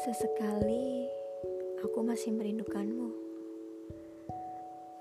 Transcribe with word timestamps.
Sesekali 0.00 1.04
aku 1.84 2.00
masih 2.00 2.32
merindukanmu. 2.32 3.12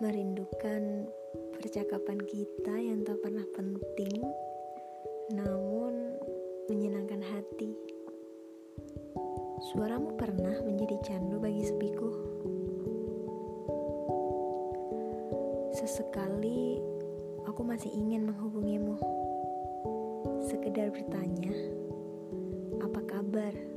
Merindukan 0.03 1.07
percakapan 1.55 2.19
kita 2.27 2.75
yang 2.75 2.99
tak 3.07 3.23
pernah 3.23 3.47
penting, 3.55 4.19
namun 5.31 6.19
menyenangkan 6.67 7.23
hati. 7.23 7.71
Suaramu 9.71 10.19
pernah 10.19 10.59
menjadi 10.67 10.99
candu 11.07 11.39
bagi 11.39 11.63
sepiku. 11.63 12.11
Sesekali 15.71 16.83
aku 17.47 17.63
masih 17.63 17.95
ingin 17.95 18.27
menghubungimu. 18.27 18.99
Sekedar 20.51 20.91
bertanya, 20.91 21.55
apa 22.83 22.99
kabar? 23.07 23.70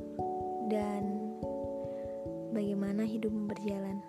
Dan 0.65 1.29
bagaimana 2.49 3.05
hidupmu 3.05 3.45
berjalan? 3.45 4.01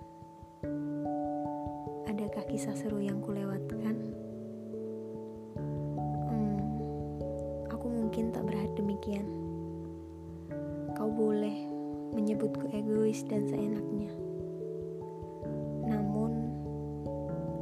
Adakah 2.09 2.49
kisah 2.49 2.73
seru 2.73 2.97
yang 3.05 3.21
kulewatkan? 3.21 3.93
Hmm, 6.33 6.61
aku 7.69 7.93
mungkin 7.93 8.33
tak 8.33 8.49
berhati 8.49 8.73
demikian. 8.73 9.29
Kau 10.97 11.13
boleh 11.13 11.69
menyebutku 12.17 12.73
egois 12.73 13.21
dan 13.29 13.45
seenaknya. 13.53 14.09
Namun, 15.85 16.33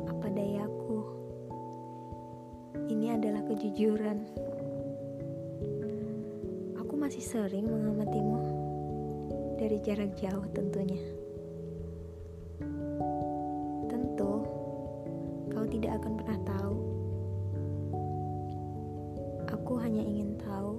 apa 0.07 0.31
dayaku? 0.31 1.03
Ini 2.95 3.19
adalah 3.19 3.43
kejujuran. 3.43 4.23
Aku 6.79 6.95
masih 6.95 7.27
sering 7.27 7.67
mengamatimu 7.67 8.64
dari 9.55 9.79
jarak 9.83 10.19
jauh 10.19 10.47
tentunya. 10.51 11.01
Tentu, 13.87 14.33
kau 15.51 15.67
tidak 15.71 16.03
akan 16.03 16.13
pernah 16.19 16.39
tahu. 16.43 16.77
Aku 19.55 19.81
hanya 19.81 20.03
ingin 20.05 20.37
tahu 20.37 20.77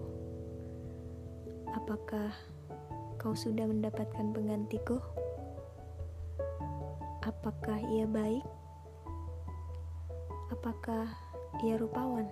apakah 1.85 2.33
kau 3.21 3.37
sudah 3.37 3.65
mendapatkan 3.69 4.33
penggantiku? 4.33 4.97
Apakah 7.25 7.77
ia 7.93 8.05
baik? 8.05 8.45
Apakah 10.49 11.09
ia 11.65 11.77
rupawan? 11.77 12.25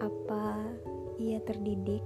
Apa 0.00 0.60
ia 1.16 1.40
terdidik? 1.44 2.04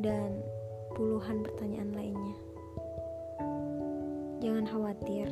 Dan 0.00 0.53
puluhan 0.94 1.42
pertanyaan 1.42 1.90
lainnya. 1.90 2.38
Jangan 4.38 4.64
khawatir, 4.70 5.26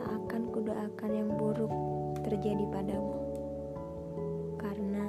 tak 0.00 0.08
akan 0.08 0.42
kudoakan 0.48 1.12
yang 1.12 1.30
buruk 1.36 1.68
terjadi 2.24 2.64
padamu. 2.72 3.20
Karena 4.56 5.06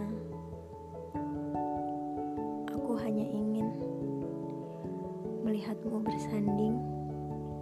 aku 2.76 2.92
hanya 3.00 3.24
ingin 3.24 3.72
melihatmu 5.48 6.04
bersanding 6.04 6.76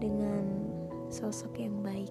dengan 0.01 0.45
sosok 1.13 1.61
yang 1.61 1.77
baik. 1.85 2.09